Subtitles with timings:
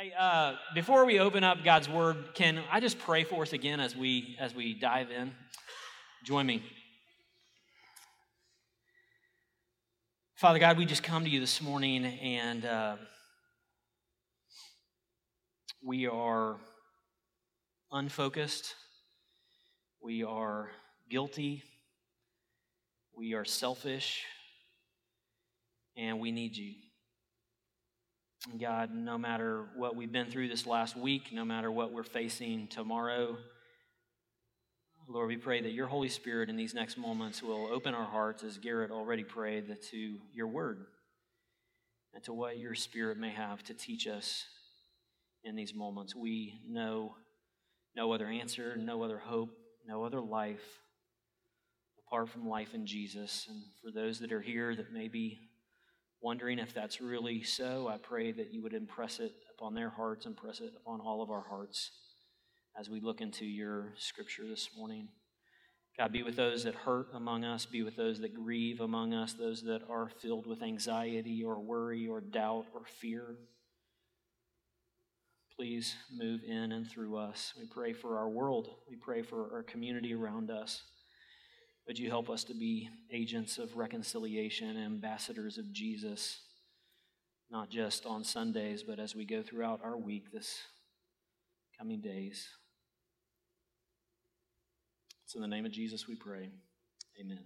[0.00, 3.80] Hey, uh, before we open up God's Word, can I just pray for us again
[3.80, 5.32] as we as we dive in?
[6.22, 6.62] Join me.
[10.36, 12.96] Father God, we just come to you this morning and uh,
[15.84, 16.58] we are
[17.90, 18.76] unfocused.
[20.00, 20.70] We are
[21.10, 21.64] guilty.
[23.16, 24.22] We are selfish.
[25.96, 26.74] And we need you.
[28.56, 32.66] God, no matter what we've been through this last week, no matter what we're facing
[32.68, 33.36] tomorrow,
[35.06, 38.42] Lord, we pray that your Holy Spirit in these next moments will open our hearts,
[38.42, 40.86] as Garrett already prayed, to your word
[42.14, 44.44] and to what your Spirit may have to teach us
[45.44, 46.14] in these moments.
[46.14, 47.14] We know
[47.96, 49.50] no other answer, no other hope,
[49.86, 50.80] no other life
[52.06, 53.46] apart from life in Jesus.
[53.48, 55.38] And for those that are here that may be
[56.20, 60.26] wondering if that's really so, I pray that you would impress it upon their hearts,
[60.26, 61.90] impress it upon all of our hearts
[62.78, 65.08] as we look into your scripture this morning.
[65.98, 69.32] God, be with those that hurt among us, be with those that grieve among us,
[69.32, 73.36] those that are filled with anxiety or worry or doubt or fear.
[75.56, 77.52] Please move in and through us.
[77.58, 80.84] We pray for our world, we pray for our community around us.
[81.88, 86.38] Would you help us to be agents of reconciliation, ambassadors of Jesus,
[87.50, 90.60] not just on Sundays, but as we go throughout our week this
[91.78, 92.46] coming days?
[95.24, 96.50] It's in the name of Jesus we pray.
[97.18, 97.40] Amen.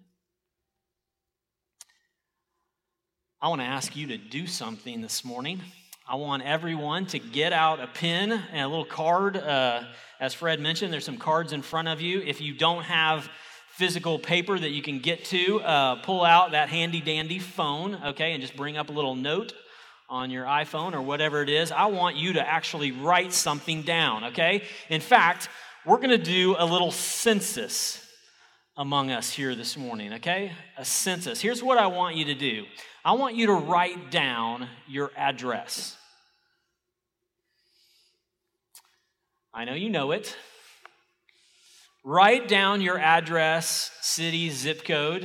[3.40, 5.60] I want to ask you to do something this morning.
[6.08, 9.36] I want everyone to get out a pen and a little card.
[9.36, 9.84] Uh,
[10.18, 12.20] as Fred mentioned, there's some cards in front of you.
[12.22, 13.30] If you don't have
[13.76, 18.32] physical paper that you can get to, uh, pull out that handy dandy phone, okay,
[18.32, 19.54] and just bring up a little note
[20.10, 21.72] on your iPhone or whatever it is.
[21.72, 24.64] I want you to actually write something down, okay?
[24.90, 25.48] In fact,
[25.86, 28.06] we're going to do a little census
[28.76, 30.52] among us here this morning, okay?
[30.76, 31.40] A census.
[31.40, 32.66] Here's what I want you to do
[33.04, 35.96] I want you to write down your address.
[39.54, 40.36] I know you know it.
[42.04, 45.24] Write down your address, city, zip code.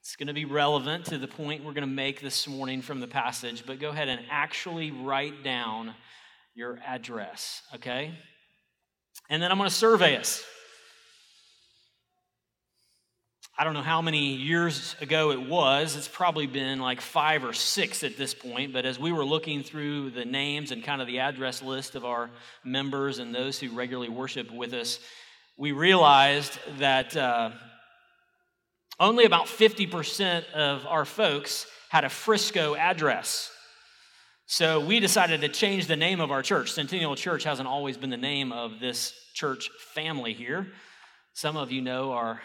[0.00, 3.00] It's going to be relevant to the point we're going to make this morning from
[3.00, 5.94] the passage, but go ahead and actually write down
[6.54, 8.14] your address, okay?
[9.28, 10.44] And then I'm going to survey us.
[13.58, 15.96] I don't know how many years ago it was.
[15.96, 18.72] It's probably been like five or six at this point.
[18.72, 22.04] But as we were looking through the names and kind of the address list of
[22.04, 22.30] our
[22.64, 25.00] members and those who regularly worship with us,
[25.56, 27.50] we realized that uh,
[28.98, 33.50] only about 50% of our folks had a Frisco address.
[34.46, 36.72] So we decided to change the name of our church.
[36.72, 40.66] Centennial Church hasn't always been the name of this church family here.
[41.32, 42.40] Some of you know our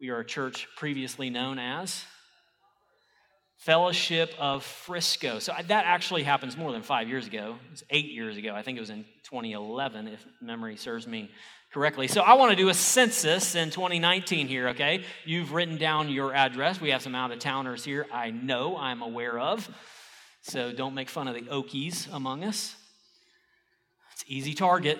[0.00, 2.04] we are a church previously known as
[3.58, 5.38] Fellowship of Frisco.
[5.38, 7.56] So that actually happens more than five years ago.
[7.72, 8.54] It's eight years ago.
[8.54, 11.30] I think it was in 2011, if memory serves me
[11.76, 12.08] correctly.
[12.08, 15.04] So I want to do a census in 2019 here, okay?
[15.26, 16.80] You've written down your address.
[16.80, 19.68] We have some out of towners here I know, I'm aware of.
[20.40, 22.74] So don't make fun of the Okies among us.
[24.14, 24.98] It's easy target.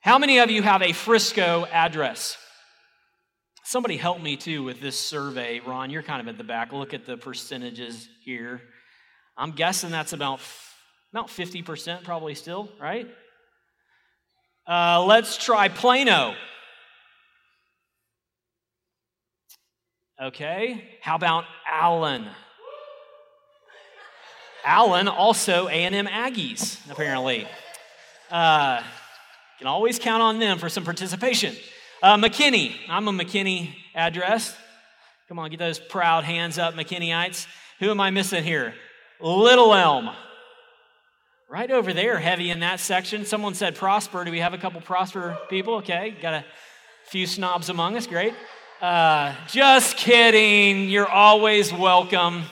[0.00, 2.38] How many of you have a Frisco address?
[3.62, 5.60] Somebody help me too with this survey.
[5.60, 6.72] Ron, you're kind of at the back.
[6.72, 8.62] Look at the percentages here.
[9.36, 10.40] I'm guessing that's about,
[11.12, 13.06] about 50% probably still, right?
[14.66, 16.34] Uh, let's try Plano.
[20.22, 22.26] Okay, how about Allen?
[24.64, 27.48] Allen also A&M Aggies, apparently.
[28.30, 28.82] Uh,
[29.58, 31.56] can always count on them for some participation.
[32.02, 34.56] Uh, McKinney, I'm a McKinney address.
[35.28, 37.46] Come on, get those proud hands up, McKinneyites.
[37.80, 38.74] Who am I missing here?
[39.20, 40.10] Little Elm.
[41.52, 43.26] Right over there, heavy in that section.
[43.26, 44.24] Someone said Prosper.
[44.24, 45.74] Do we have a couple Prosper people?
[45.74, 46.44] Okay, got a
[47.08, 48.06] few snobs among us.
[48.06, 48.32] Great.
[48.80, 50.88] Uh, just kidding.
[50.88, 52.44] You're always welcome.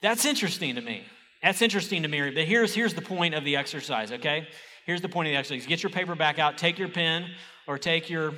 [0.00, 1.04] That's interesting to me.
[1.42, 2.30] That's interesting to me.
[2.30, 4.48] But here's, here's the point of the exercise, okay?
[4.86, 5.66] Here's the point of the exercise.
[5.66, 7.26] Get your paper back out, take your pen,
[7.66, 8.32] or take your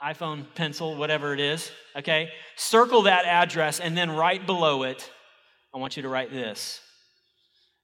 [0.00, 2.30] iPhone pencil, whatever it is, okay?
[2.54, 5.10] Circle that address, and then right below it,
[5.74, 6.80] I want you to write this.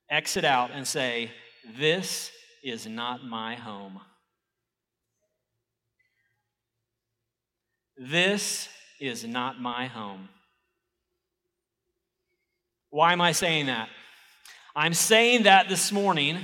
[0.09, 1.31] Exit out and say,
[1.77, 2.31] This
[2.63, 3.99] is not my home.
[7.97, 8.67] This
[8.99, 10.29] is not my home.
[12.89, 13.89] Why am I saying that?
[14.75, 16.39] I'm saying that this morning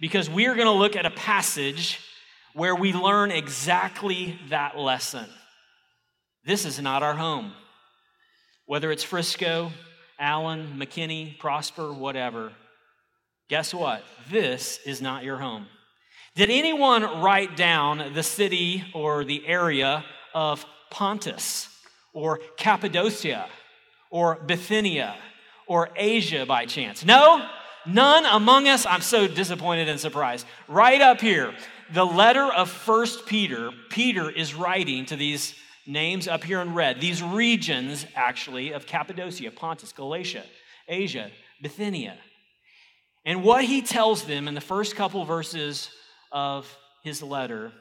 [0.00, 2.00] because we are going to look at a passage
[2.52, 5.26] where we learn exactly that lesson.
[6.44, 7.52] This is not our home.
[8.66, 9.72] Whether it's Frisco,
[10.24, 12.50] Allen, McKinney, Prosper, whatever,
[13.50, 14.02] guess what?
[14.30, 15.66] This is not your home.
[16.34, 21.68] Did anyone write down the city or the area of Pontus
[22.14, 23.50] or Cappadocia
[24.10, 25.14] or Bithynia
[25.66, 27.04] or Asia by chance?
[27.04, 27.46] No?
[27.84, 28.86] None among us?
[28.86, 30.46] I'm so disappointed and surprised.
[30.68, 31.52] Right up here,
[31.92, 35.54] the letter of First Peter, Peter is writing to these
[35.86, 40.44] names up here in red, these regions actually of Cappadocia, Pontus, Galatia,
[40.88, 41.30] Asia,
[41.62, 42.16] Bithynia.
[43.24, 45.90] And what he tells them in the first couple verses
[46.30, 47.72] of his letter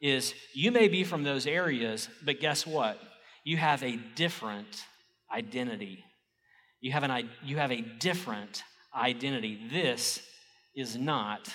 [0.00, 2.98] is you may be from those areas, but guess what?
[3.44, 4.84] You have a different
[5.32, 6.04] identity.
[6.80, 8.62] You have, an, you have a different
[8.94, 9.58] identity.
[9.70, 10.20] This
[10.76, 11.48] is not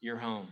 [0.00, 0.48] your home.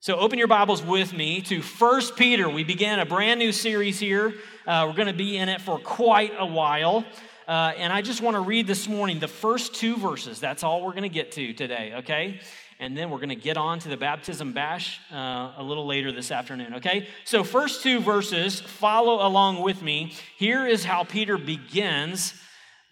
[0.00, 2.48] So open your Bibles with me to 1 Peter.
[2.48, 4.32] We began a brand new series here.
[4.64, 7.04] Uh, we're going to be in it for quite a while.
[7.48, 10.38] Uh, and I just want to read this morning the first two verses.
[10.38, 12.38] That's all we're going to get to today, okay?
[12.78, 16.12] And then we're going to get on to the baptism bash uh, a little later
[16.12, 17.08] this afternoon, okay?
[17.24, 20.14] So, first two verses, follow along with me.
[20.36, 22.34] Here is how Peter begins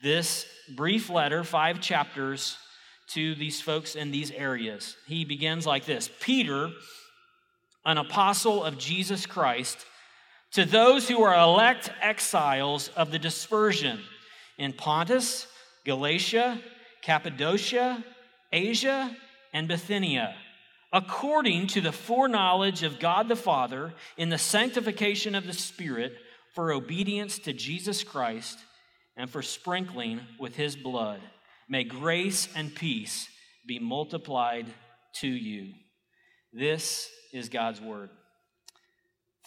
[0.02, 0.44] this
[0.74, 2.58] brief letter, five chapters
[3.08, 4.96] to these folks in these areas.
[5.06, 6.70] He begins like this Peter,
[7.84, 9.78] an apostle of Jesus Christ,
[10.52, 14.00] to those who are elect exiles of the dispersion
[14.58, 15.46] in Pontus,
[15.84, 16.60] Galatia,
[17.02, 18.02] Cappadocia,
[18.52, 19.14] Asia,
[19.52, 20.34] and Bithynia,
[20.92, 26.14] according to the foreknowledge of God the Father in the sanctification of the Spirit
[26.54, 28.58] for obedience to Jesus Christ
[29.16, 31.20] and for sprinkling with his blood.
[31.68, 33.28] May grace and peace
[33.66, 34.66] be multiplied
[35.20, 35.72] to you.
[36.52, 38.10] This is God's word.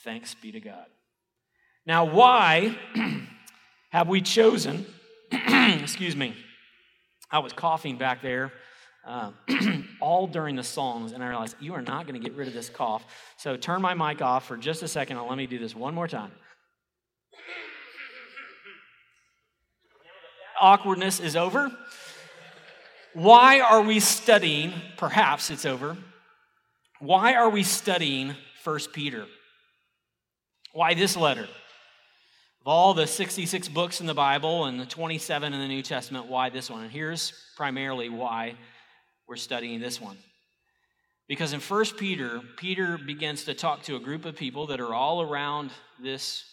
[0.03, 0.85] Thanks be to God.
[1.85, 2.77] Now, why
[3.91, 4.85] have we chosen,
[5.31, 6.35] excuse me,
[7.31, 8.51] I was coughing back there
[9.05, 9.31] uh,
[10.01, 12.53] all during the songs, and I realized you are not going to get rid of
[12.53, 13.03] this cough.
[13.37, 15.93] So turn my mic off for just a second and let me do this one
[15.93, 16.31] more time.
[20.59, 21.71] Awkwardness is over.
[23.19, 24.71] Why are we studying?
[24.95, 25.97] Perhaps it's over.
[26.99, 28.33] Why are we studying
[28.63, 29.25] 1 Peter?
[30.71, 31.43] Why this letter?
[31.43, 36.27] Of all the 66 books in the Bible and the 27 in the New Testament,
[36.27, 36.83] why this one?
[36.83, 38.55] And here's primarily why
[39.27, 40.15] we're studying this one.
[41.27, 44.93] Because in 1 Peter, Peter begins to talk to a group of people that are
[44.93, 45.71] all around
[46.01, 46.45] this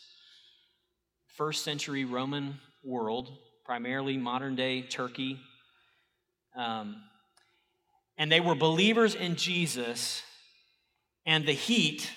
[1.37, 3.31] first century Roman world,
[3.65, 5.39] primarily modern day Turkey.
[6.57, 6.97] Um,
[8.19, 10.23] and they were believers in Jesus
[11.27, 12.11] and the heat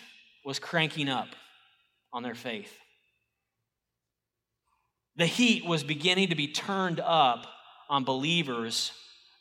[0.46, 1.30] was cranking up
[2.14, 2.72] on their faith.
[5.16, 7.46] The heat was beginning to be turned up
[7.90, 8.92] on believers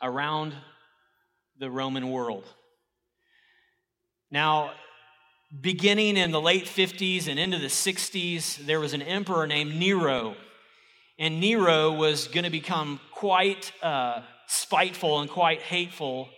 [0.02, 0.54] around
[1.58, 2.44] the Roman world.
[4.30, 4.72] Now,
[5.60, 10.34] beginning in the late 50s and into the 60s, there was an emperor named Nero.
[11.18, 16.28] And Nero was going to become quite uh, spiteful and quite hateful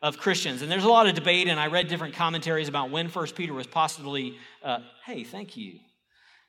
[0.00, 0.62] of Christians.
[0.62, 3.52] And there's a lot of debate, and I read different commentaries about when First Peter
[3.52, 4.38] was possibly.
[4.62, 5.80] Uh, hey, thank you.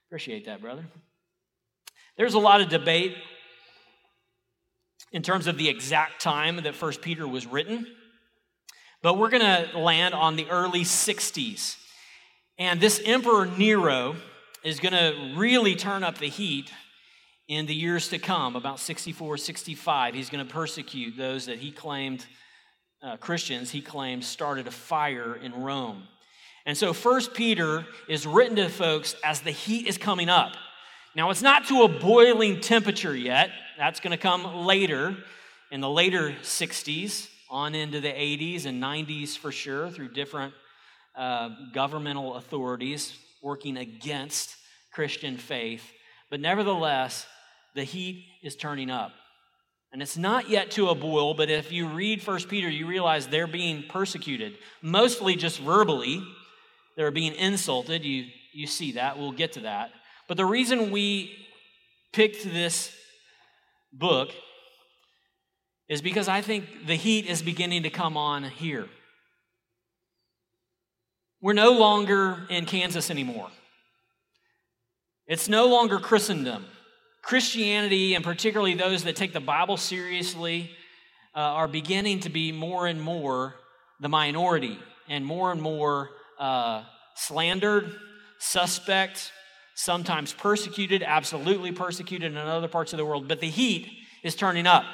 [0.08, 0.86] Appreciate that, brother.
[2.18, 3.16] There's a lot of debate
[5.12, 7.88] in terms of the exact time that First Peter was written,
[9.02, 11.78] but we're going to land on the early 60s.
[12.60, 14.16] And this Emperor Nero
[14.64, 16.72] is going to really turn up the heat
[17.48, 20.14] in the years to come, about 64, 65.
[20.14, 22.26] He's going to persecute those that he claimed
[23.02, 26.04] uh, Christians, he claims, started a fire in Rome.
[26.66, 30.54] And so First Peter is written to folks as the heat is coming up.
[31.16, 33.52] Now, it's not to a boiling temperature yet.
[33.78, 35.16] That's going to come later,
[35.72, 40.54] in the later 60s, on into the 80s and 90s for sure, through different
[41.16, 44.56] uh, governmental authorities working against
[44.92, 45.84] Christian faith.
[46.30, 47.26] But nevertheless,
[47.78, 49.14] the heat is turning up.
[49.94, 53.28] And it's not yet to a boil, but if you read First Peter, you realize
[53.28, 56.22] they're being persecuted, mostly just verbally.
[56.98, 58.04] They're being insulted.
[58.04, 59.18] You, you see that.
[59.18, 59.92] We'll get to that.
[60.28, 61.32] But the reason we
[62.12, 62.92] picked this
[63.94, 64.32] book
[65.88, 68.90] is because I think the heat is beginning to come on here.
[71.40, 73.50] We're no longer in Kansas anymore.
[75.28, 76.66] It's no longer Christendom.
[77.28, 80.72] Christianity, and particularly those that take the Bible seriously,
[81.36, 83.56] uh, are beginning to be more and more
[84.00, 84.80] the minority
[85.10, 86.84] and more and more uh,
[87.16, 87.94] slandered,
[88.40, 89.34] suspect,
[89.76, 93.28] sometimes persecuted, absolutely persecuted in other parts of the world.
[93.28, 93.92] But the heat
[94.24, 94.86] is turning up.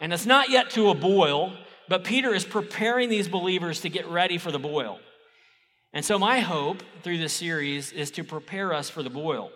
[0.00, 1.52] And it's not yet to a boil,
[1.88, 4.98] but Peter is preparing these believers to get ready for the boil.
[5.92, 9.52] And so, my hope through this series is to prepare us for the boil,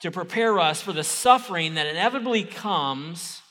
[0.00, 3.42] to prepare us for the suffering that inevitably comes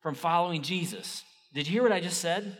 [0.00, 1.22] from following Jesus.
[1.52, 2.56] Did you hear what I just said?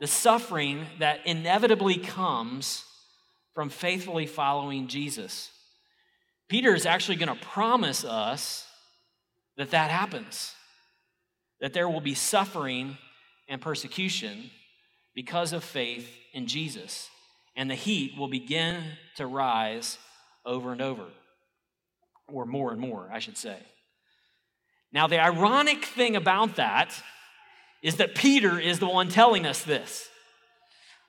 [0.00, 2.84] The suffering that inevitably comes
[3.54, 5.50] from faithfully following Jesus.
[6.48, 8.66] Peter is actually going to promise us
[9.56, 10.54] that that happens,
[11.60, 12.96] that there will be suffering
[13.48, 14.50] and persecution
[15.14, 17.08] because of faith in Jesus.
[17.56, 18.82] And the heat will begin
[19.16, 19.98] to rise
[20.46, 21.06] over and over,
[22.32, 23.58] or more and more, I should say.
[24.92, 26.94] Now, the ironic thing about that
[27.82, 30.08] is that Peter is the one telling us this.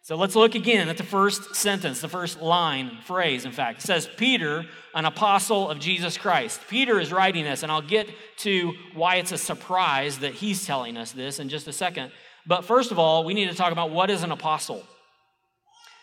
[0.01, 3.83] So let's look again at the first sentence, the first line, phrase, in fact.
[3.83, 6.61] It says, Peter, an apostle of Jesus Christ.
[6.67, 10.97] Peter is writing this, and I'll get to why it's a surprise that he's telling
[10.97, 12.11] us this in just a second.
[12.47, 14.83] But first of all, we need to talk about what is an apostle.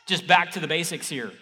[0.07, 1.33] Just back to the basics here.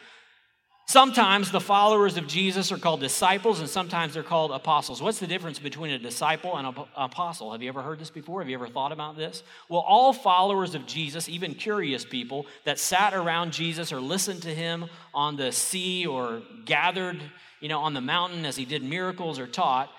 [0.87, 5.01] Sometimes the followers of Jesus are called disciples, and sometimes they're called apostles.
[5.01, 7.53] What's the difference between a disciple and an apostle?
[7.53, 8.43] Have you ever heard this before?
[8.43, 9.43] Have you ever thought about this?
[9.71, 14.55] Well, all followers of Jesus, even curious people that sat around Jesus or listened to
[14.55, 17.19] him on the sea or gathered,
[17.61, 19.91] you know, on the mountain as he did miracles or taught,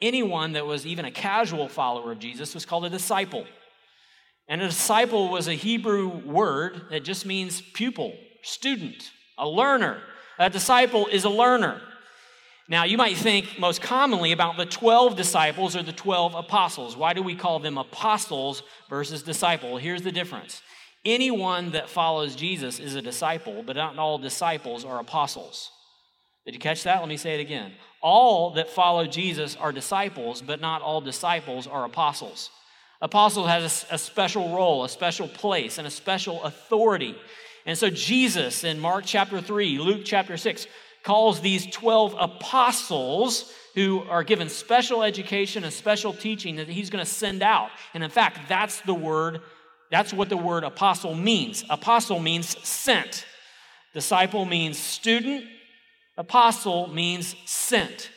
[0.00, 3.44] anyone that was even a casual follower of Jesus was called a disciple.
[4.46, 10.00] And a disciple was a Hebrew word that just means pupil, student, a learner.
[10.38, 11.80] A disciple is a learner.
[12.68, 16.96] Now, you might think most commonly about the 12 disciples or the 12 apostles.
[16.96, 19.78] Why do we call them apostles versus disciple?
[19.78, 20.62] Here's the difference
[21.04, 25.70] anyone that follows Jesus is a disciple, but not all disciples are apostles.
[26.44, 27.00] Did you catch that?
[27.00, 27.72] Let me say it again.
[28.02, 32.50] All that follow Jesus are disciples, but not all disciples are apostles.
[33.00, 37.14] Apostle has a, a special role, a special place, and a special authority.
[37.68, 40.66] And so Jesus in Mark chapter 3, Luke chapter 6,
[41.02, 47.04] calls these 12 apostles who are given special education and special teaching that he's going
[47.04, 47.68] to send out.
[47.92, 49.42] And in fact, that's the word,
[49.90, 51.62] that's what the word apostle means.
[51.68, 53.26] Apostle means sent.
[53.92, 55.44] Disciple means student.
[56.16, 58.10] Apostle means sent.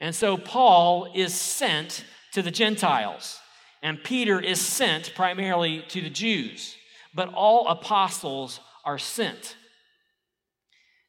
[0.00, 3.38] And so Paul is sent to the Gentiles,
[3.80, 6.74] and Peter is sent primarily to the Jews.
[7.14, 8.58] But all apostles
[8.88, 9.54] are sent.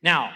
[0.03, 0.33] Now,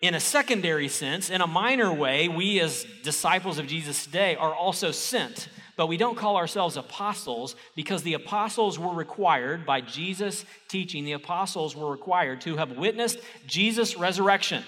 [0.00, 4.54] in a secondary sense, in a minor way, we as disciples of Jesus today are
[4.54, 10.44] also sent, but we don't call ourselves apostles because the apostles were required by Jesus'
[10.68, 13.18] teaching, the apostles were required to have witnessed
[13.48, 14.62] Jesus' resurrection,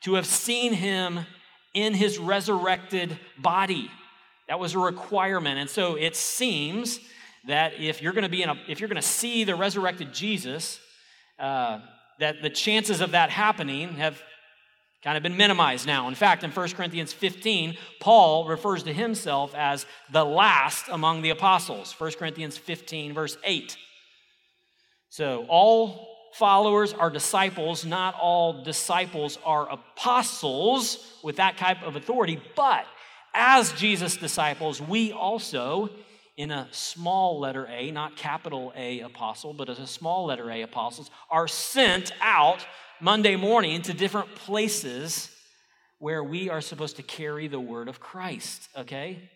[0.00, 1.20] to have seen him
[1.74, 3.88] in his resurrected body.
[4.48, 5.60] That was a requirement.
[5.60, 6.98] And so it seems
[7.46, 10.12] that if you're going to be in a, if you're going to see the resurrected
[10.12, 10.80] Jesus,
[11.38, 11.80] uh,
[12.18, 14.22] that the chances of that happening have
[15.02, 16.08] kind of been minimized now.
[16.08, 21.30] In fact, in 1 Corinthians 15, Paul refers to himself as the last among the
[21.30, 21.92] apostles.
[21.98, 23.76] 1 Corinthians 15, verse 8.
[25.10, 27.84] So, all followers are disciples.
[27.84, 32.86] Not all disciples are apostles with that type of authority, but
[33.34, 35.90] as Jesus' disciples, we also
[36.36, 40.62] in a small letter A, not capital A apostle, but as a small letter A
[40.62, 42.66] apostles, are sent out
[43.00, 45.30] Monday morning to different places
[45.98, 49.30] where we are supposed to carry the word of Christ, okay?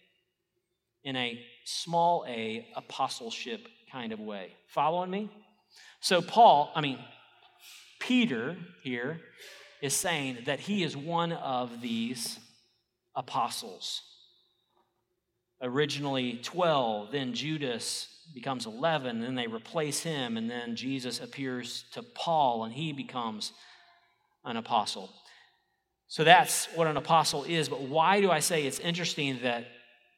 [1.04, 4.52] In a small a apostleship kind of way.
[4.66, 5.30] Following me?
[6.00, 6.98] So, Paul, I mean,
[8.00, 9.20] Peter here
[9.80, 12.38] is saying that he is one of these
[13.14, 14.02] apostles
[15.60, 22.02] originally 12, then Judas becomes 11, then they replace him, and then Jesus appears to
[22.02, 23.52] Paul and he becomes
[24.44, 25.10] an apostle.
[26.06, 27.68] So that's what an apostle is.
[27.68, 29.66] But why do I say it's interesting that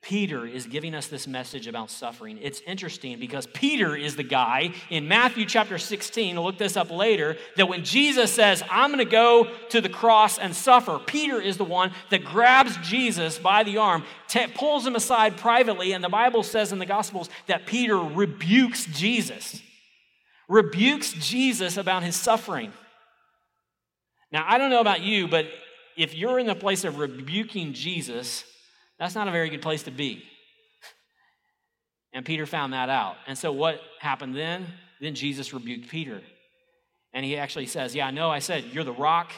[0.03, 2.39] Peter is giving us this message about suffering.
[2.41, 6.91] It's interesting because Peter is the guy in Matthew chapter 16, we'll look this up
[6.91, 11.39] later, that when Jesus says, I'm going to go to the cross and suffer, Peter
[11.39, 16.03] is the one that grabs Jesus by the arm, t- pulls him aside privately, and
[16.03, 19.61] the Bible says in the Gospels that Peter rebukes Jesus,
[20.49, 22.73] rebukes Jesus about his suffering.
[24.33, 25.47] Now, I don't know about you, but
[25.95, 28.45] if you're in the place of rebuking Jesus,
[29.01, 30.23] that's not a very good place to be.
[32.13, 33.17] And Peter found that out.
[33.27, 34.67] And so what happened then?
[35.01, 36.21] Then Jesus rebuked Peter.
[37.13, 39.33] And he actually says, Yeah, I know I said, You're the rock.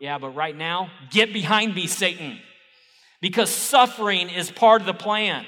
[0.00, 2.38] Yeah, but right now, get behind me, Satan.
[3.20, 5.44] Because suffering is part of the plan.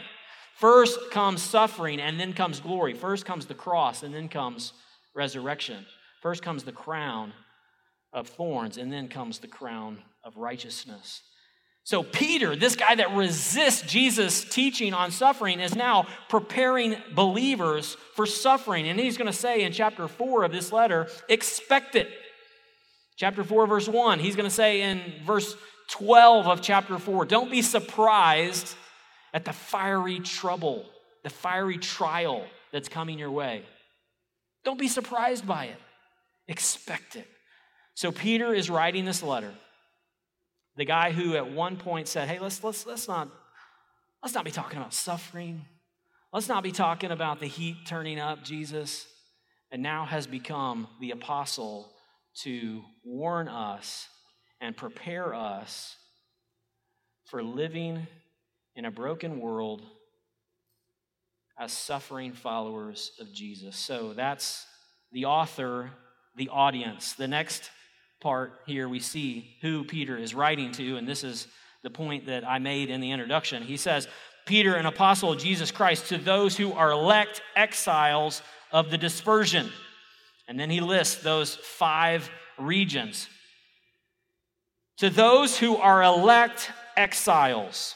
[0.56, 2.92] First comes suffering, and then comes glory.
[2.92, 4.75] First comes the cross, and then comes
[5.14, 5.87] resurrection.
[6.21, 7.32] First comes the crown
[8.12, 11.23] of thorns, and then comes the crown of righteousness.
[11.84, 18.24] So, Peter, this guy that resists Jesus' teaching on suffering, is now preparing believers for
[18.24, 18.86] suffering.
[18.88, 22.08] And he's going to say in chapter 4 of this letter, expect it.
[23.16, 24.20] Chapter 4, verse 1.
[24.20, 25.56] He's going to say in verse
[25.90, 28.74] 12 of chapter 4, don't be surprised
[29.34, 30.86] at the fiery trouble,
[31.24, 33.62] the fiery trial that's coming your way.
[34.64, 35.78] Don't be surprised by it.
[36.46, 37.26] Expect it.
[37.94, 39.52] So, Peter is writing this letter
[40.76, 43.28] the guy who at one point said, Hey, let's, let's, let's, not,
[44.22, 45.64] let's not be talking about suffering.
[46.32, 49.06] Let's not be talking about the heat turning up, Jesus.
[49.70, 51.92] And now has become the apostle
[52.42, 54.08] to warn us
[54.60, 55.96] and prepare us
[57.26, 58.06] for living
[58.76, 59.82] in a broken world
[61.58, 63.76] as suffering followers of Jesus.
[63.76, 64.66] So that's
[65.12, 65.90] the author,
[66.36, 67.12] the audience.
[67.12, 67.70] The next
[68.22, 71.48] part here, we see who Peter is writing to, and this is
[71.82, 73.62] the point that I made in the introduction.
[73.62, 74.08] He says,
[74.46, 79.70] Peter, an apostle of Jesus Christ, to those who are elect exiles of the dispersion.
[80.48, 83.28] And then he lists those five regions.
[84.98, 87.94] To those who are elect exiles.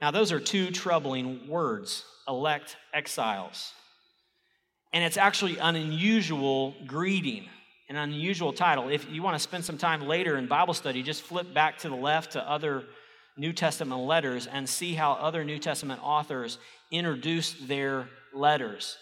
[0.00, 3.72] Now, those are two troubling words elect exiles.
[4.92, 7.48] And it's actually an unusual greeting,
[7.88, 8.88] an unusual title.
[8.88, 11.88] If you want to spend some time later in Bible study, just flip back to
[11.88, 12.84] the left to other
[13.36, 16.58] New Testament letters and see how other New Testament authors
[16.90, 18.96] introduce their letters.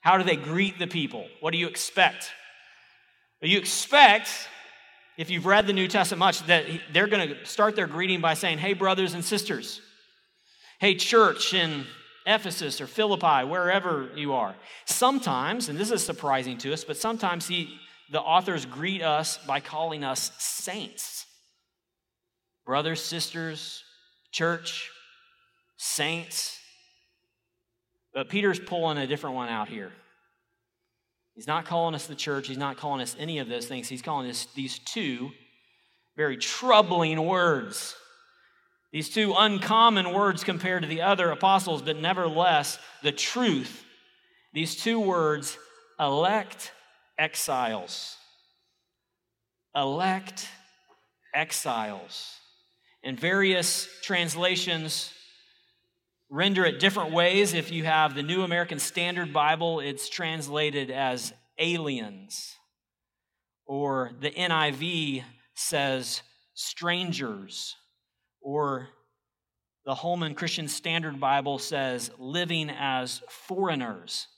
[0.00, 1.26] How do they greet the people?
[1.40, 2.30] What do you expect?
[3.40, 4.30] You expect,
[5.18, 8.34] if you've read the New Testament much, that they're going to start their greeting by
[8.34, 9.80] saying, Hey, brothers and sisters.
[10.78, 11.86] Hey, church in
[12.26, 14.54] Ephesus or Philippi, wherever you are.
[14.84, 17.78] Sometimes, and this is surprising to us, but sometimes he,
[18.10, 21.26] the authors greet us by calling us saints.
[22.64, 23.82] Brothers, sisters,
[24.30, 24.90] church,
[25.76, 26.58] saints.
[28.14, 29.92] But Peter's pulling a different one out here.
[31.34, 32.46] He's not calling us the church.
[32.46, 33.88] He's not calling us any of those things.
[33.88, 35.30] He's calling us these two
[36.16, 37.96] very troubling words
[38.92, 43.84] these two uncommon words compared to the other apostles, but nevertheless, the truth.
[44.52, 45.56] These two words,
[45.98, 46.72] elect
[47.18, 48.16] exiles.
[49.74, 50.46] Elect
[51.34, 52.36] exiles.
[53.02, 55.10] And various translations
[56.28, 57.54] render it different ways.
[57.54, 62.56] If you have the New American Standard Bible, it's translated as aliens.
[63.64, 65.22] Or the NIV
[65.54, 66.20] says
[66.52, 67.76] strangers
[68.42, 68.88] or
[69.84, 74.28] the Holman Christian Standard Bible says living as foreigners.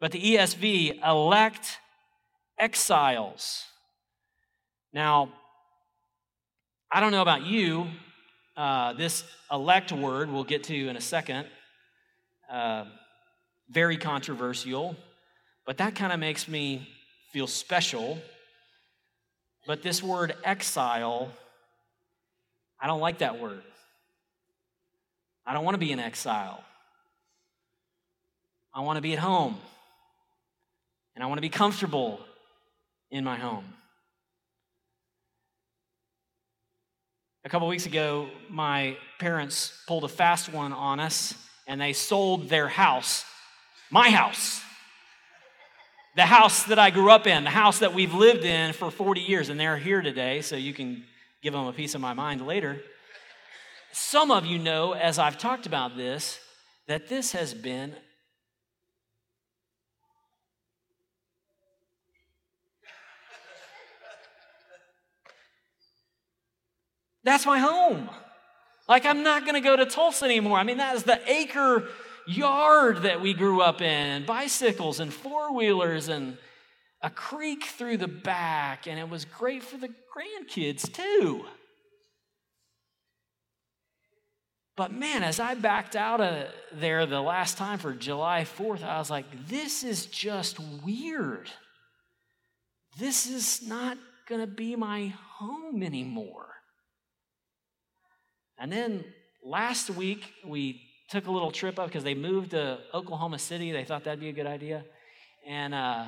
[0.00, 1.78] But the ESV, elect
[2.58, 3.64] exiles.
[4.92, 5.30] Now,
[6.90, 7.86] I don't know about you,
[8.56, 11.46] uh, this elect word we'll get to in a second,
[12.50, 12.84] uh,
[13.70, 14.96] very controversial,
[15.66, 16.88] but that kind of makes me
[17.32, 18.18] feel special.
[19.66, 21.30] But this word exile
[22.82, 23.62] I don't like that word.
[25.46, 26.62] I don't want to be in exile.
[28.74, 29.56] I want to be at home.
[31.14, 32.18] And I want to be comfortable
[33.10, 33.64] in my home.
[37.44, 41.34] A couple weeks ago, my parents pulled a fast one on us
[41.68, 43.24] and they sold their house,
[43.90, 44.60] my house,
[46.16, 49.20] the house that I grew up in, the house that we've lived in for 40
[49.20, 49.48] years.
[49.48, 51.04] And they're here today, so you can
[51.42, 52.80] give them a piece of my mind later.
[53.92, 56.38] Some of you know, as I've talked about this,
[56.86, 57.94] that this has been
[67.24, 68.10] That's my home.
[68.88, 70.58] Like, I'm not going to go to Tulsa anymore.
[70.58, 71.88] I mean, that is the acre
[72.26, 76.36] yard that we grew up in, and bicycles and four wheelers and
[77.02, 81.44] a creek through the back, and it was great for the grandkids too.
[84.76, 88.98] But man, as I backed out of there the last time for July 4th, I
[88.98, 91.50] was like, this is just weird.
[92.98, 96.46] This is not going to be my home anymore.
[98.58, 99.04] And then
[99.44, 103.72] last week, we took a little trip up because they moved to Oklahoma City.
[103.72, 104.84] They thought that'd be a good idea.
[105.46, 106.04] And, uh,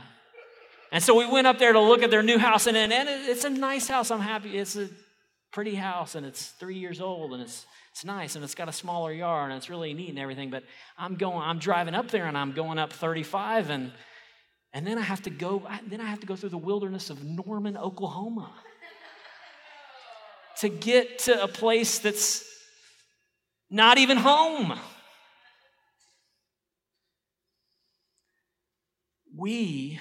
[0.95, 3.45] and so we went up there to look at their new house, and, and it's
[3.45, 4.13] a nice house.
[4.13, 4.57] I'm happy.
[4.57, 4.89] It's a
[5.51, 8.73] pretty house, and it's three years old, and it's it's nice, and it's got a
[8.73, 10.51] smaller yard, and it's really neat and everything.
[10.51, 10.63] But
[10.97, 13.91] I'm going, I'm driving up there, and I'm going up 35, and
[14.73, 15.67] and then I have to go.
[15.85, 18.53] Then I have to go through the wilderness of Norman, Oklahoma,
[20.59, 22.45] to get to a place that's
[23.69, 24.79] not even home.
[29.37, 29.99] We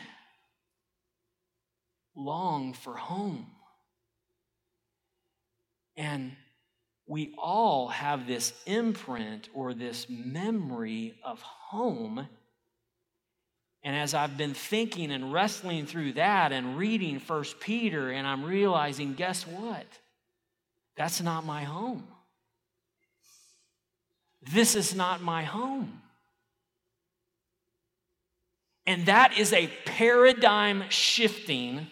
[2.16, 3.48] long for home.
[5.96, 6.34] And
[7.06, 12.28] we all have this imprint or this memory of home.
[13.84, 18.46] And as I've been thinking and wrestling through that and reading First Peter, and I'm
[18.46, 19.86] realizing, guess what?
[20.96, 22.08] That's not my home.
[24.52, 26.02] This is not my home.
[28.86, 31.88] And that is a paradigm shifting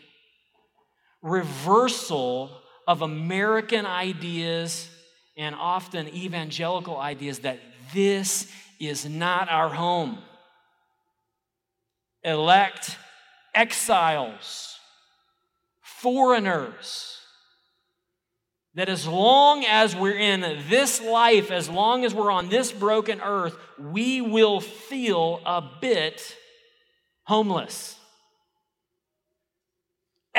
[1.22, 2.52] reversal
[2.88, 4.90] of American ideas
[5.38, 7.60] and often evangelical ideas that
[7.94, 10.18] this is not our home.
[12.24, 12.98] Elect
[13.56, 14.78] exiles,
[15.82, 17.18] foreigners,
[18.74, 23.20] that as long as we're in this life, as long as we're on this broken
[23.22, 26.36] earth, we will feel a bit
[27.24, 27.98] homeless,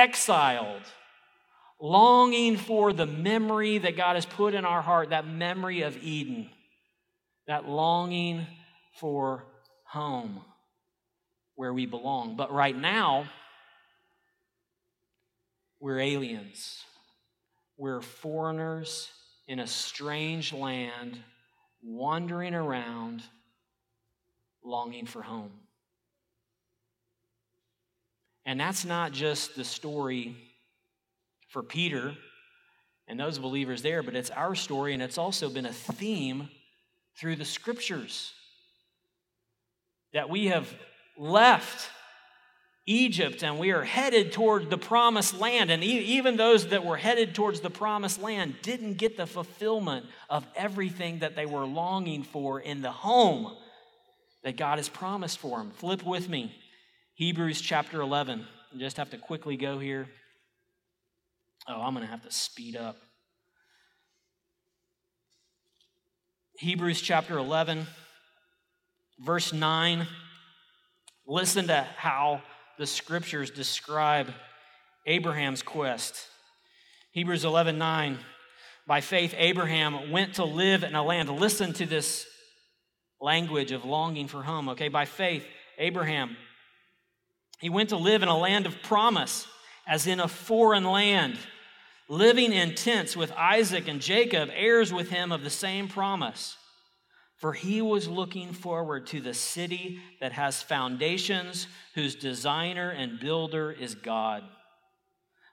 [0.02, 0.82] exiled,
[1.80, 6.50] longing for the memory that God has put in our heart, that memory of Eden,
[7.46, 8.46] that longing
[8.98, 9.44] for
[9.84, 10.40] home
[11.54, 12.36] where we belong.
[12.36, 13.26] But right now,
[15.80, 16.84] we're aliens.
[17.76, 19.10] We're foreigners
[19.48, 21.18] in a strange land,
[21.82, 23.22] wandering around,
[24.64, 25.52] longing for home.
[28.44, 30.36] And that's not just the story
[31.48, 32.14] for Peter
[33.06, 36.48] and those believers there, but it's our story, and it's also been a theme
[37.16, 38.32] through the scriptures
[40.12, 40.72] that we have
[41.16, 41.90] left
[42.86, 45.70] Egypt and we are headed toward the promised land.
[45.70, 50.44] And even those that were headed towards the promised land didn't get the fulfillment of
[50.56, 53.52] everything that they were longing for in the home
[54.42, 55.70] that God has promised for them.
[55.70, 56.52] Flip with me,
[57.14, 58.46] Hebrews chapter 11.
[58.74, 60.08] I just have to quickly go here.
[61.68, 62.96] Oh, I'm going to have to speed up.
[66.58, 67.86] Hebrews chapter 11,
[69.20, 70.06] verse 9.
[71.26, 72.40] Listen to how
[72.78, 74.32] the scriptures describe
[75.06, 76.28] Abraham's quest.
[77.12, 78.18] Hebrews 11 9.
[78.86, 81.28] By faith, Abraham went to live in a land.
[81.28, 82.26] Listen to this
[83.20, 84.88] language of longing for home, okay?
[84.88, 85.44] By faith,
[85.78, 86.36] Abraham,
[87.62, 89.46] he went to live in a land of promise,
[89.86, 91.38] as in a foreign land
[92.08, 96.56] living in tents with Isaac and Jacob, heirs with him of the same promise.
[97.36, 103.70] For he was looking forward to the city that has foundations, whose designer and builder
[103.70, 104.42] is God.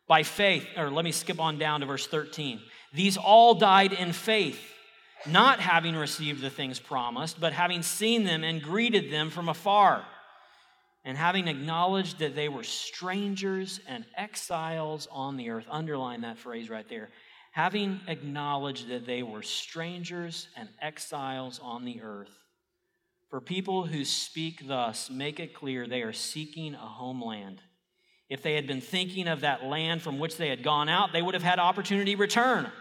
[0.08, 2.60] By faith, or let me skip on down to verse 13.
[2.92, 4.60] These all died in faith,
[5.28, 10.04] not having received the things promised, but having seen them and greeted them from afar
[11.10, 16.70] and having acknowledged that they were strangers and exiles on the earth, underline that phrase
[16.70, 17.10] right there.
[17.52, 22.30] Having acknowledged that they were strangers and exiles on the earth.
[23.32, 27.60] For people who speak thus, make it clear they are seeking a homeland.
[28.30, 31.24] If they had been thinking of that land from which they had gone out, they
[31.24, 32.72] would have had opportunity to return.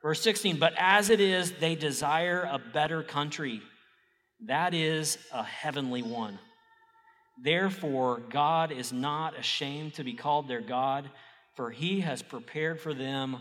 [0.00, 3.60] Verse 16, but as it is, they desire a better country.
[4.46, 6.38] That is a heavenly one.
[7.38, 11.10] Therefore, God is not ashamed to be called their God,
[11.54, 13.38] for he has prepared for them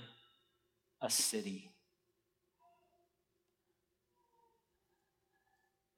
[1.02, 1.72] a city.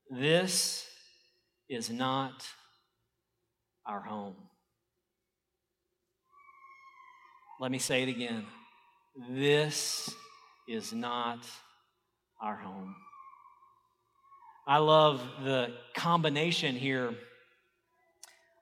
[0.09, 0.87] This
[1.69, 2.45] is not
[3.85, 4.35] our home.
[7.59, 8.45] Let me say it again.
[9.29, 10.13] This
[10.67, 11.45] is not
[12.41, 12.95] our home.
[14.67, 17.13] I love the combination here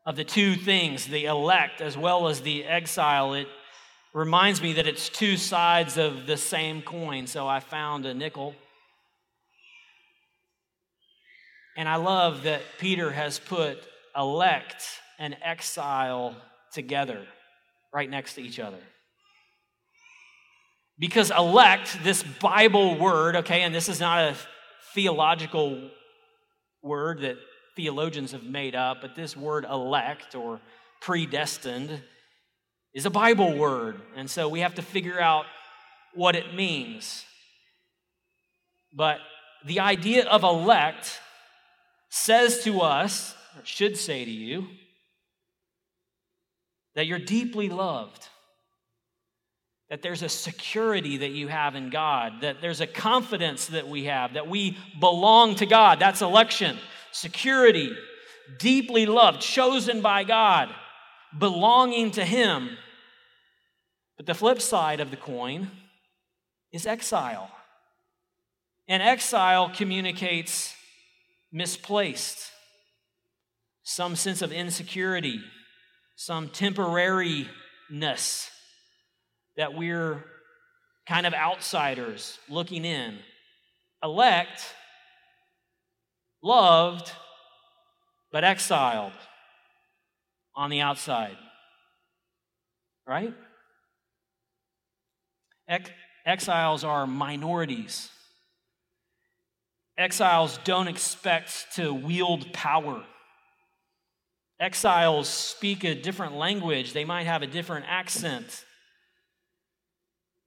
[0.10, 3.48] of the two things, the elect as well as the exile, it
[4.12, 7.28] reminds me that it's two sides of the same coin.
[7.28, 8.56] So I found a nickel.
[11.78, 14.84] And I love that Peter has put elect
[15.20, 16.36] and exile
[16.74, 17.28] together.
[17.94, 18.80] right next to each other.
[20.98, 24.36] Because elect, this Bible word, okay, and this is not a
[24.96, 25.92] theological
[26.82, 27.38] word that
[27.80, 30.60] theologians have made up, but this word elect or
[31.00, 32.02] predestined
[32.94, 34.02] is a Bible word.
[34.18, 35.46] And so we have to figure out
[36.14, 37.24] what it means.
[38.94, 39.20] But
[39.64, 41.22] the idea of elect
[42.10, 44.68] says to us, or should say to you,
[46.96, 48.28] that you're deeply loved,
[49.90, 54.06] that there's a security that you have in God, that there's a confidence that we
[54.06, 56.00] have, that we belong to God.
[56.00, 56.78] That's election,
[57.12, 57.92] security,
[58.60, 60.70] deeply loved, chosen by God,
[61.38, 62.70] belonging to Him.
[64.16, 65.72] But the flip side of the coin
[66.72, 67.50] is exile.
[68.88, 70.76] And exile communicates
[71.52, 72.52] misplaced,
[73.84, 75.42] some sense of insecurity,
[76.16, 78.50] some temporariness,
[79.60, 80.24] that we're
[81.06, 83.18] kind of outsiders looking in.
[84.02, 84.74] Elect,
[86.42, 87.12] loved,
[88.32, 89.12] but exiled
[90.56, 91.36] on the outside.
[93.06, 93.34] Right?
[95.68, 95.92] Ex-
[96.26, 98.10] exiles are minorities.
[99.98, 103.04] Exiles don't expect to wield power.
[104.58, 108.64] Exiles speak a different language, they might have a different accent.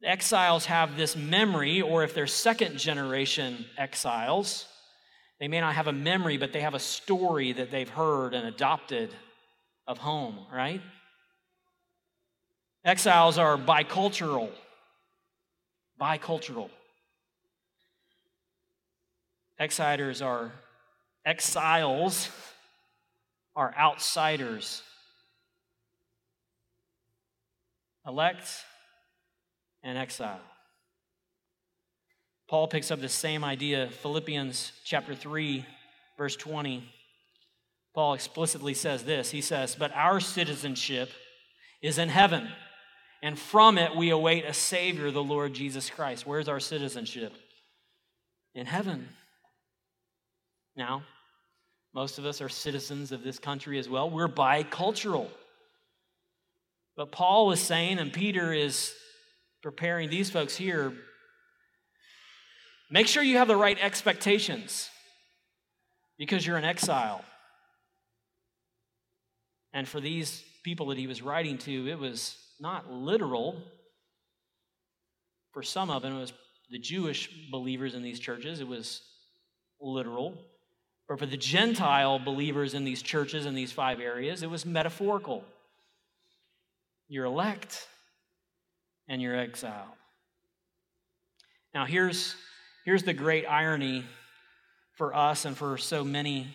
[0.05, 4.67] Exiles have this memory, or if they're second generation exiles,
[5.39, 8.47] they may not have a memory, but they have a story that they've heard and
[8.47, 9.15] adopted
[9.87, 10.81] of home, right?
[12.85, 14.51] Exiles are bicultural.
[16.01, 16.71] Bicultural.
[19.59, 20.53] Exiles are
[21.25, 22.29] exiles
[23.57, 24.83] are outsiders.
[28.05, 28.65] Elect
[29.83, 30.41] and exile.
[32.49, 35.65] Paul picks up the same idea, Philippians chapter 3,
[36.19, 36.85] verse 20.
[37.95, 39.31] Paul explicitly says this.
[39.31, 41.11] He says, But our citizenship
[41.81, 42.49] is in heaven,
[43.23, 46.27] and from it we await a Savior, the Lord Jesus Christ.
[46.27, 47.33] Where's our citizenship?
[48.55, 49.09] In heaven.
[50.77, 51.05] Now,
[51.95, 54.09] most of us are citizens of this country as well.
[54.09, 55.29] We're bicultural.
[56.97, 58.95] But Paul is saying, and Peter is
[59.63, 60.93] preparing these folks here
[62.91, 64.91] make sure you have the right expectations
[66.19, 67.25] because you're in exile.
[69.73, 73.57] And for these people that he was writing to, it was not literal.
[75.53, 76.33] For some of them, it was
[76.71, 79.03] the Jewish believers in these churches, it was
[79.81, 80.35] literal.
[81.09, 85.45] But for the Gentile believers in these churches in these five areas, it was metaphorical.
[87.09, 87.87] You're elect
[89.13, 89.95] and you're exile.
[91.75, 92.35] Now, here's,
[92.87, 94.07] here's the great irony
[94.97, 96.49] for us and for so many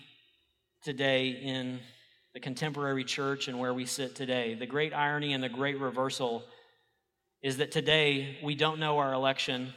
[0.83, 1.79] today in
[2.33, 4.55] the contemporary church and where we sit today.
[4.55, 6.43] The great irony and the great reversal
[7.43, 9.71] is that today we don't know our election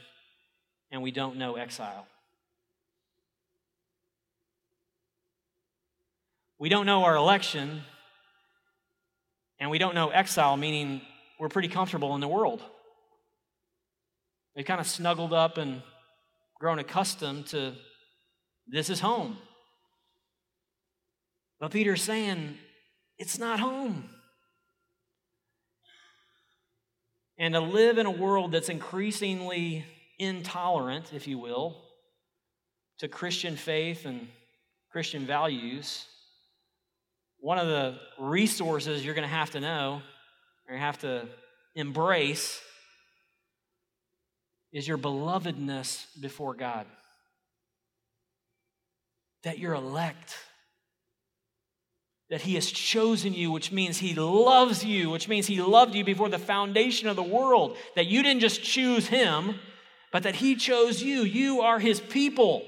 [0.90, 2.06] and we don't know exile.
[6.58, 7.82] We don't know our election,
[9.58, 11.00] and we don't know exile, meaning
[11.40, 12.62] we're pretty comfortable in the world.
[14.54, 15.82] We've kind of snuggled up and
[16.60, 17.72] grown accustomed to
[18.68, 19.38] this is home.
[21.58, 22.58] But Peter's saying
[23.18, 24.10] it's not home.
[27.38, 29.84] And to live in a world that's increasingly
[30.18, 31.82] intolerant, if you will,
[32.98, 34.28] to Christian faith and
[34.92, 36.04] Christian values
[37.40, 40.02] one of the resources you're going to have to know,
[40.70, 41.26] or have to
[41.74, 42.60] embrace,
[44.72, 46.86] is your belovedness before God.
[49.42, 50.36] That you're elect.
[52.28, 56.04] That He has chosen you, which means He loves you, which means He loved you
[56.04, 57.76] before the foundation of the world.
[57.96, 59.56] That you didn't just choose Him,
[60.12, 61.22] but that He chose you.
[61.22, 62.62] You are His people.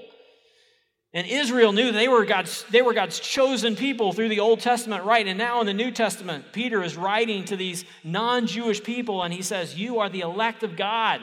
[1.15, 5.05] And Israel knew they were God's, they were God's chosen people through the Old Testament,
[5.05, 5.27] right?
[5.27, 9.33] And now in the New Testament, Peter is writing to these non Jewish people and
[9.33, 11.21] he says, You are the elect of God.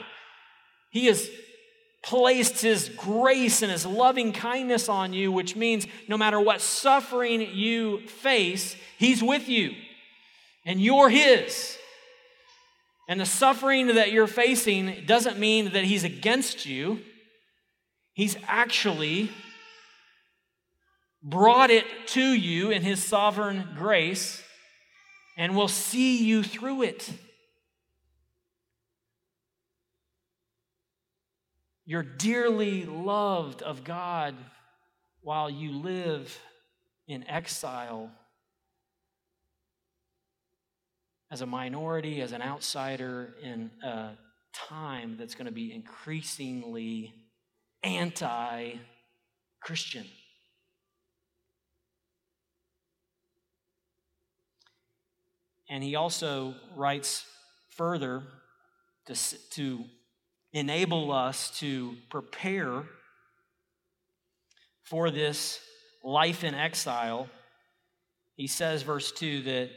[0.90, 1.28] He has
[2.02, 7.40] placed his grace and his loving kindness on you, which means no matter what suffering
[7.52, 9.74] you face, he's with you
[10.64, 11.76] and you're his.
[13.08, 17.00] And the suffering that you're facing doesn't mean that he's against you,
[18.12, 19.30] he's actually
[21.22, 24.42] brought it to you in his sovereign grace,
[25.36, 27.10] and will see you through it.
[31.84, 34.34] You're dearly loved of God
[35.22, 36.38] while you live
[37.08, 38.10] in exile
[41.30, 44.10] as a minority, as an outsider in a
[44.52, 47.14] time that's going to be increasingly
[47.82, 48.74] anti
[49.60, 50.06] Christian.
[55.70, 57.24] And he also writes
[57.76, 58.24] further
[59.06, 59.14] to,
[59.50, 59.84] to
[60.52, 62.82] enable us to prepare
[64.82, 65.60] for this
[66.02, 67.28] life in exile.
[68.34, 69.70] He says, verse 2, that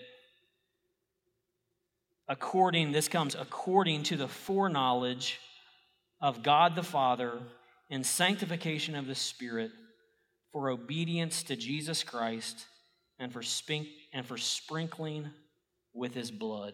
[2.27, 5.39] according, this comes according to the foreknowledge
[6.19, 7.37] of God the Father
[7.91, 9.69] in sanctification of the Spirit
[10.51, 12.65] for obedience to Jesus Christ
[13.19, 15.29] and for, spink, and for sprinkling
[15.93, 16.73] with his blood.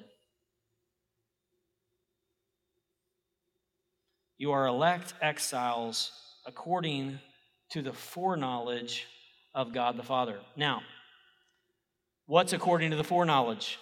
[4.38, 6.12] You are elect exiles
[6.45, 7.19] according
[7.71, 9.05] to the foreknowledge
[9.53, 10.39] of God the Father.
[10.55, 10.82] Now,
[12.25, 13.77] what's according to the foreknowledge?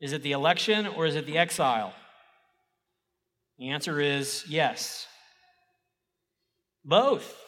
[0.00, 1.94] Is it the election or is it the exile?
[3.58, 5.06] The answer is yes.
[6.84, 7.47] Both.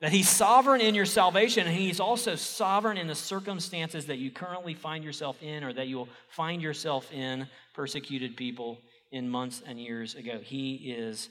[0.00, 4.30] That he's sovereign in your salvation, and he's also sovereign in the circumstances that you
[4.30, 8.78] currently find yourself in or that you'll find yourself in, persecuted people
[9.10, 10.38] in months and years ago.
[10.40, 11.28] He is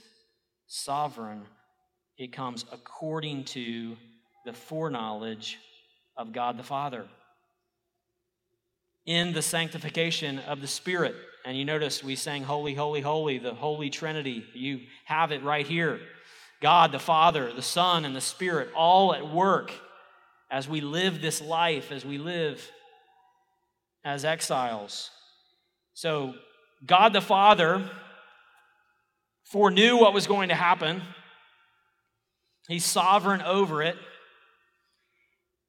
[0.67, 1.43] sovereign.
[2.17, 3.95] It comes according to
[4.45, 5.60] the foreknowledge
[6.17, 7.06] of God the Father.
[9.06, 11.15] In the sanctification of the Spirit.
[11.45, 14.43] And you notice we sang Holy, Holy, Holy, the Holy Trinity.
[14.53, 16.01] You have it right here.
[16.62, 19.72] God the Father, the Son, and the Spirit all at work
[20.50, 22.72] as we live this life, as we live
[24.04, 25.12] as exiles.
[25.93, 26.34] So,
[26.86, 27.89] God the Father
[29.52, 31.02] foreknew what was going to happen,
[32.67, 33.96] He's sovereign over it.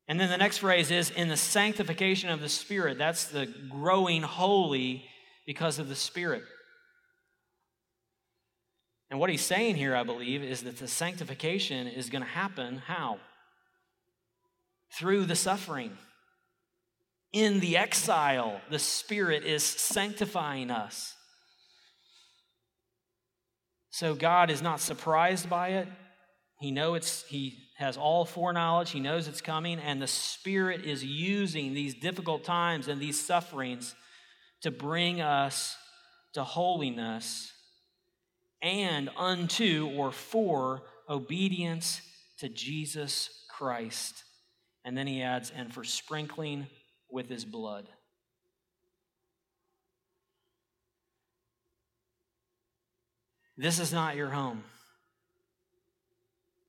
[0.08, 2.98] And then the next phrase is in the sanctification of the Spirit.
[2.98, 5.04] That's the growing holy
[5.46, 6.42] because of the Spirit.
[9.10, 12.78] And what he's saying here, I believe, is that the sanctification is going to happen
[12.86, 13.18] how?
[14.92, 15.96] Through the suffering.
[17.32, 21.14] In the exile, the Spirit is sanctifying us.
[23.90, 25.88] So God is not surprised by it.
[26.60, 31.04] He knows it's he has all foreknowledge, he knows it's coming, and the Spirit is
[31.04, 33.94] using these difficult times and these sufferings
[34.62, 35.76] to bring us
[36.32, 37.52] to holiness
[38.62, 42.00] and unto or for obedience
[42.38, 44.24] to Jesus Christ.
[44.84, 46.66] And then he adds, and for sprinkling
[47.10, 47.88] with his blood.
[53.56, 54.62] This is not your home.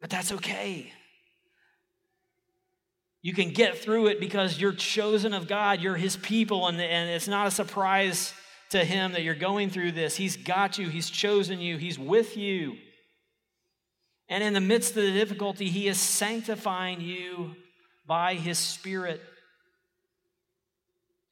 [0.02, 0.92] But that's okay.
[3.22, 7.10] You can get through it because you're chosen of God, you're his people, and, and
[7.10, 8.34] it's not a surprise
[8.70, 10.16] to Him that you're going through this.
[10.16, 12.78] He's got you, He's chosen you, He's with you.
[14.28, 17.56] And in the midst of the difficulty, He is sanctifying you
[18.06, 19.22] by His Spirit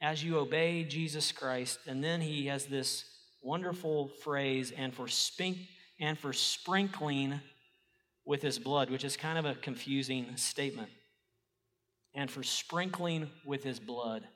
[0.02, 1.80] as you obey Jesus Christ.
[1.88, 3.06] And then He has this
[3.44, 5.58] wonderful phrase, and for, spink,
[6.00, 7.40] and for sprinkling
[8.26, 10.90] with His blood, which is kind of a confusing statement.
[12.16, 14.28] And for sprinkling with His blood.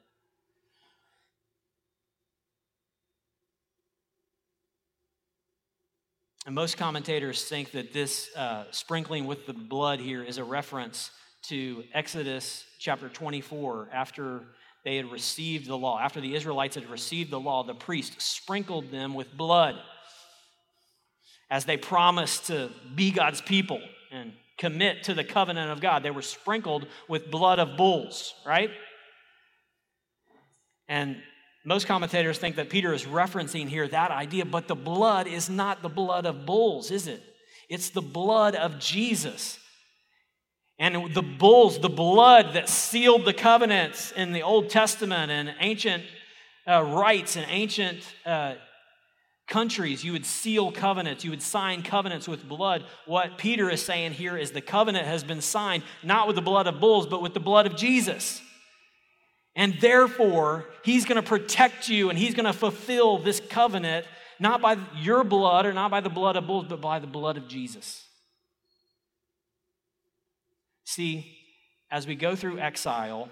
[6.46, 11.12] And most commentators think that this uh, sprinkling with the blood here is a reference
[11.44, 13.90] to Exodus chapter 24.
[13.94, 14.42] After
[14.84, 18.90] they had received the law, after the Israelites had received the law, the priest sprinkled
[18.90, 19.76] them with blood
[21.52, 23.80] as they promised to be God's people
[24.12, 26.02] and commit to the covenant of God.
[26.02, 28.72] They were sprinkled with blood of bulls, right?
[30.88, 31.22] And
[31.64, 35.82] most commentators think that Peter is referencing here that idea, but the blood is not
[35.82, 37.22] the blood of bulls, is it?
[37.70, 39.60] It's the blood of Jesus.
[40.80, 46.04] And the bulls, the blood that sealed the covenants in the Old Testament and ancient
[46.68, 48.56] uh, rites and ancient uh,
[49.48, 52.84] countries, you would seal covenants, you would sign covenants with blood.
[53.06, 56.66] What Peter is saying here is the covenant has been signed not with the blood
[56.66, 58.42] of bulls, but with the blood of Jesus.
[59.56, 64.06] And therefore, he's going to protect you and he's going to fulfill this covenant
[64.40, 67.38] not by your blood or not by the blood of bulls, but by the blood
[67.38, 68.06] of Jesus.
[70.86, 71.38] See,
[71.92, 73.30] as we go through exile,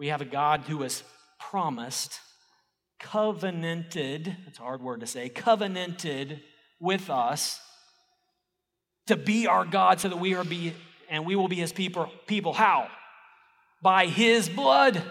[0.00, 1.02] We have a God who has
[1.38, 2.20] promised,
[2.98, 6.40] covenanted, that's a hard word to say, covenanted
[6.80, 7.60] with us
[9.08, 10.72] to be our God so that we are be
[11.10, 12.88] and we will be his people people how?
[13.82, 15.02] By his blood.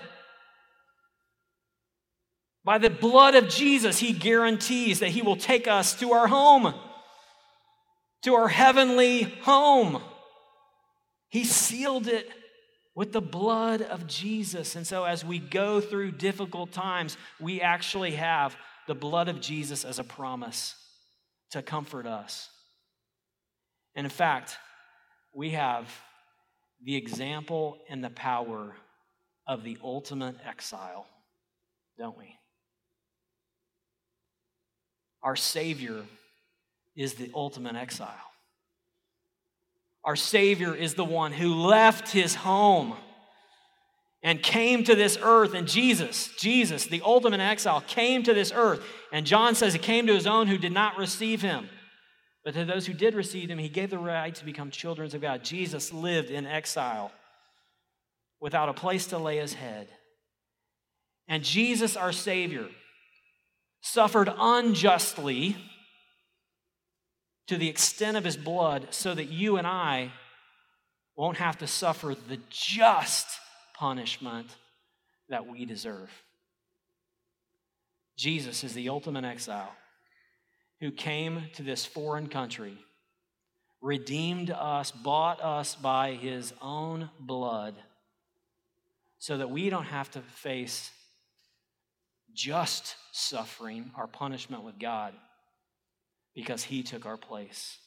[2.64, 6.74] By the blood of Jesus, he guarantees that he will take us to our home,
[8.24, 10.02] to our heavenly home.
[11.30, 12.30] He sealed it
[12.96, 14.76] with the blood of Jesus.
[14.76, 18.56] And so, as we go through difficult times, we actually have
[18.88, 20.76] the blood of Jesus as a promise
[21.52, 22.50] to comfort us.
[23.96, 24.58] And in fact,
[25.34, 25.90] we have
[26.84, 28.76] the example and the power
[29.48, 31.08] of the ultimate exile,
[31.98, 32.36] don't we?
[35.22, 36.06] Our Savior
[36.96, 38.14] is the ultimate exile.
[40.04, 42.96] Our Savior is the one who left his home
[44.24, 45.54] and came to this earth.
[45.54, 48.84] And Jesus, Jesus, the ultimate exile, came to this earth.
[49.12, 51.70] And John says he came to his own who did not receive him.
[52.50, 55.22] But to those who did receive him, he gave the right to become children of
[55.22, 55.44] God.
[55.44, 57.12] Jesus lived in exile
[58.40, 59.88] without a place to lay his head.
[61.28, 62.66] And Jesus, our Savior,
[63.82, 65.58] suffered unjustly
[67.46, 70.12] to the extent of his blood so that you and I
[71.16, 73.28] won't have to suffer the just
[73.76, 74.48] punishment
[75.30, 76.10] that we deserve.
[78.18, 79.76] Jesus is the ultimate exile
[80.80, 82.78] who came to this foreign country,
[83.82, 87.76] redeemed us, bought us by his own blood,
[89.18, 90.92] so that we don't have to face
[92.34, 95.14] just suffering, our punishment with God,
[96.34, 97.78] because he took our place.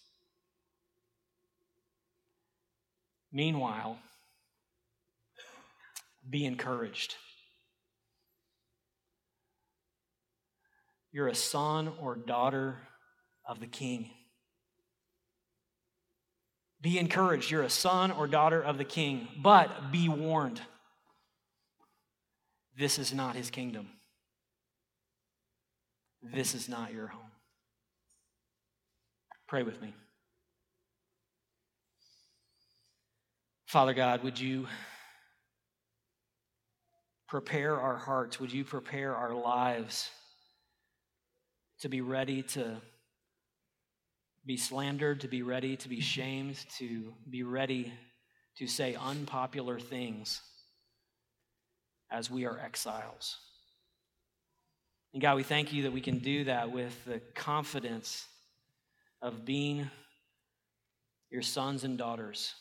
[3.32, 3.98] Meanwhile,
[6.28, 7.16] be encouraged.
[11.12, 12.78] You're a son or daughter
[13.46, 14.10] of the king.
[16.80, 17.50] Be encouraged.
[17.50, 20.60] You're a son or daughter of the king, but be warned.
[22.76, 23.88] This is not his kingdom.
[26.22, 27.30] This is not your home.
[29.46, 29.92] Pray with me.
[33.66, 34.66] Father God, would you
[37.28, 38.40] prepare our hearts?
[38.40, 40.10] Would you prepare our lives?
[41.82, 42.80] To be ready to
[44.46, 47.92] be slandered, to be ready to be shamed, to be ready
[48.56, 50.40] to say unpopular things
[52.10, 53.36] as we are exiles.
[55.12, 58.26] And God, we thank you that we can do that with the confidence
[59.20, 59.90] of being
[61.30, 62.54] your sons and daughters.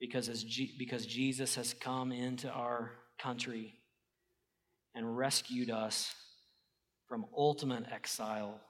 [0.00, 3.74] Because, as G- because Jesus has come into our country
[4.96, 6.12] and rescued us
[7.08, 8.60] from ultimate exile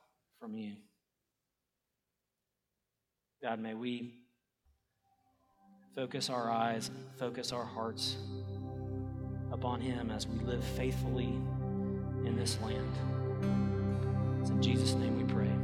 [0.40, 0.72] from you.
[3.42, 4.14] God, may we
[5.94, 8.16] focus our eyes, focus our hearts
[9.52, 11.32] upon Him as we live faithfully
[12.24, 14.40] in this land.
[14.40, 15.55] It's in Jesus' name we pray.